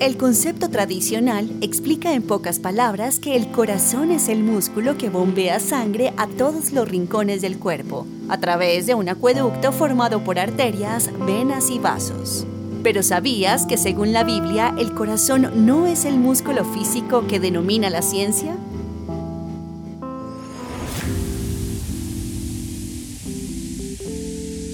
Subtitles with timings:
[0.00, 5.58] El concepto tradicional explica en pocas palabras que el corazón es el músculo que bombea
[5.58, 11.10] sangre a todos los rincones del cuerpo, a través de un acueducto formado por arterias,
[11.26, 12.46] venas y vasos.
[12.84, 17.90] Pero ¿sabías que según la Biblia el corazón no es el músculo físico que denomina
[17.90, 18.56] la ciencia?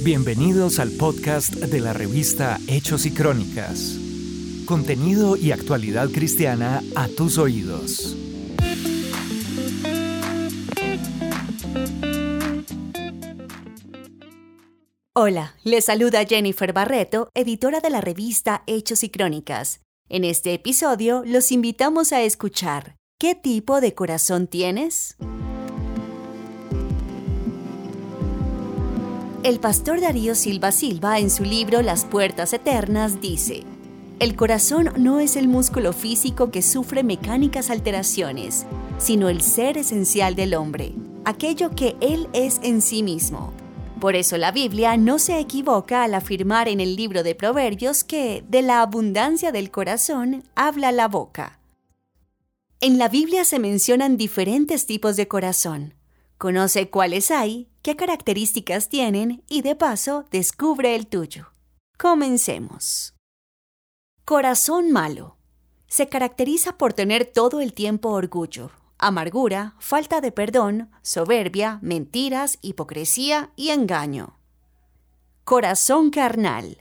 [0.02, 4.03] Bienvenidos al podcast de la revista Hechos y Crónicas.
[4.66, 8.16] Contenido y actualidad cristiana a tus oídos.
[15.12, 19.80] Hola, les saluda Jennifer Barreto, editora de la revista Hechos y Crónicas.
[20.08, 25.16] En este episodio los invitamos a escuchar ¿Qué tipo de corazón tienes?
[29.42, 33.64] El pastor Darío Silva Silva en su libro Las Puertas Eternas dice,
[34.18, 38.66] El corazón no es el músculo físico que sufre mecánicas alteraciones,
[38.98, 40.92] sino el ser esencial del hombre,
[41.24, 43.52] aquello que él es en sí mismo
[44.04, 48.44] por eso la Biblia no se equivoca al afirmar en el libro de Proverbios que
[48.46, 51.58] de la abundancia del corazón habla la boca.
[52.80, 55.94] En la Biblia se mencionan diferentes tipos de corazón.
[56.36, 61.52] Conoce cuáles hay, qué características tienen y de paso descubre el tuyo.
[61.96, 63.13] Comencemos.
[64.26, 65.36] Corazón malo.
[65.86, 73.52] Se caracteriza por tener todo el tiempo orgullo, amargura, falta de perdón, soberbia, mentiras, hipocresía
[73.54, 74.38] y engaño.
[75.44, 76.80] Corazón carnal.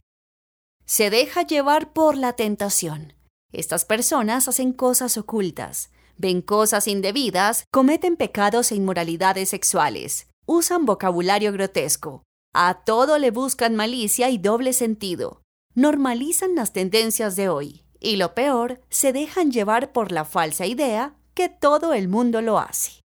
[0.85, 3.11] Se deja llevar por la tentación.
[3.51, 11.51] Estas personas hacen cosas ocultas, ven cosas indebidas, cometen pecados e inmoralidades sexuales, usan vocabulario
[11.51, 15.42] grotesco, a todo le buscan malicia y doble sentido,
[15.75, 21.15] normalizan las tendencias de hoy, y lo peor, se dejan llevar por la falsa idea
[21.33, 23.01] que todo el mundo lo hace.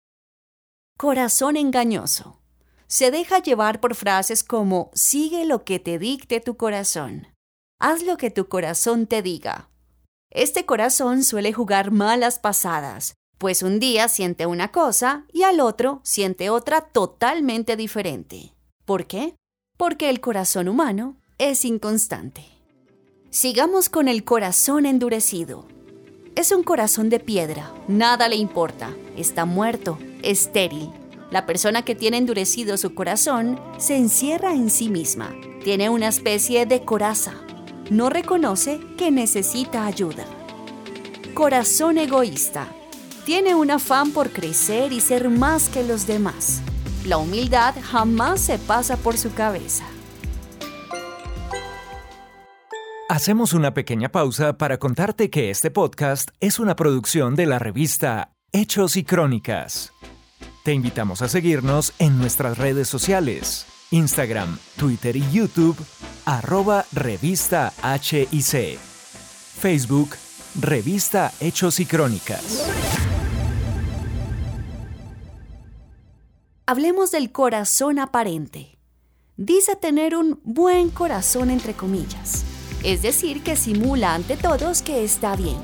[0.97, 2.39] Corazón engañoso.
[2.87, 7.27] Se deja llevar por frases como sigue lo que te dicte tu corazón.
[7.79, 9.69] Haz lo que tu corazón te diga.
[10.31, 16.01] Este corazón suele jugar malas pasadas, pues un día siente una cosa y al otro
[16.03, 18.53] siente otra totalmente diferente.
[18.85, 19.35] ¿Por qué?
[19.77, 22.58] Porque el corazón humano es inconstante.
[23.31, 25.67] Sigamos con el corazón endurecido.
[26.35, 30.89] Es un corazón de piedra, nada le importa, está muerto, estéril.
[31.29, 36.65] La persona que tiene endurecido su corazón se encierra en sí misma, tiene una especie
[36.65, 37.33] de coraza,
[37.91, 40.25] no reconoce que necesita ayuda.
[41.35, 42.67] Corazón egoísta.
[43.25, 46.61] Tiene un afán por crecer y ser más que los demás.
[47.05, 49.85] La humildad jamás se pasa por su cabeza.
[53.11, 58.35] Hacemos una pequeña pausa para contarte que este podcast es una producción de la revista
[58.51, 59.91] Hechos y Crónicas.
[60.63, 65.75] Te invitamos a seguirnos en nuestras redes sociales, Instagram, Twitter y YouTube,
[66.25, 70.09] arroba revista HIC, Facebook,
[70.61, 72.69] revista Hechos y Crónicas.
[76.67, 78.77] Hablemos del corazón aparente.
[79.35, 82.45] Dice tener un buen corazón entre comillas
[82.83, 85.57] es decir, que simula ante todos que está bien,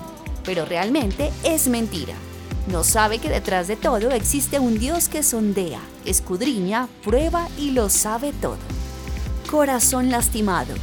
[0.43, 2.13] pero realmente es mentira.
[2.67, 7.89] No sabe que detrás de todo existe un Dios que sondea, escudriña, prueba y lo
[7.89, 8.57] sabe todo.
[9.49, 10.73] Corazón lastimado.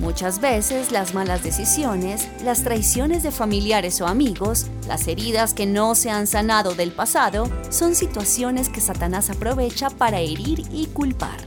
[0.00, 5.94] Muchas veces las malas decisiones, las traiciones de familiares o amigos, las heridas que no
[5.94, 11.38] se han sanado del pasado, son situaciones que Satanás aprovecha para herir y culpar.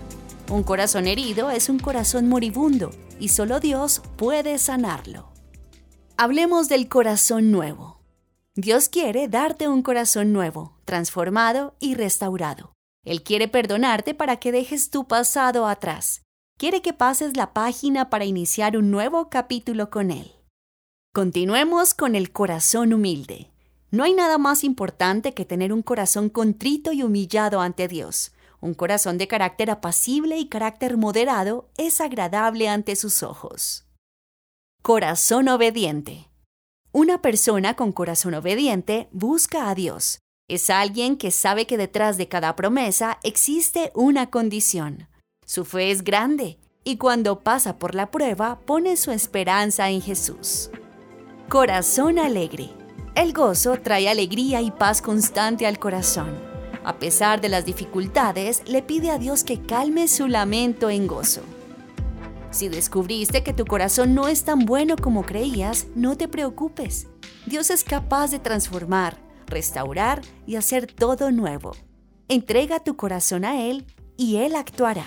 [0.49, 2.91] Un corazón herido es un corazón moribundo,
[3.23, 5.31] y solo Dios puede sanarlo.
[6.17, 8.01] Hablemos del corazón nuevo.
[8.53, 12.73] Dios quiere darte un corazón nuevo, transformado y restaurado.
[13.05, 16.23] Él quiere perdonarte para que dejes tu pasado atrás.
[16.57, 20.33] Quiere que pases la página para iniciar un nuevo capítulo con Él.
[21.13, 23.51] Continuemos con el corazón humilde.
[23.89, 28.33] No hay nada más importante que tener un corazón contrito y humillado ante Dios.
[28.63, 33.83] Un corazón de carácter apacible y carácter moderado es agradable ante sus ojos.
[34.81, 36.29] Corazón obediente.
[36.93, 40.19] Una persona con corazón obediente busca a Dios.
[40.47, 45.09] Es alguien que sabe que detrás de cada promesa existe una condición.
[45.45, 50.69] Su fe es grande y cuando pasa por la prueba pone su esperanza en Jesús.
[51.49, 52.69] Corazón alegre.
[53.13, 56.52] El gozo trae alegría y paz constante al corazón.
[56.83, 61.41] A pesar de las dificultades, le pide a Dios que calme su lamento en gozo.
[62.51, 67.07] Si descubriste que tu corazón no es tan bueno como creías, no te preocupes.
[67.45, 71.71] Dios es capaz de transformar, restaurar y hacer todo nuevo.
[72.27, 73.85] Entrega tu corazón a Él
[74.17, 75.05] y Él actuará.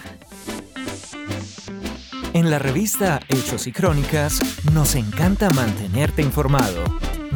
[2.33, 4.41] En la revista Hechos y Crónicas
[4.73, 6.85] nos encanta mantenerte informado.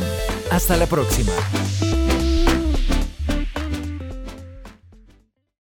[0.52, 1.34] Hasta la próxima.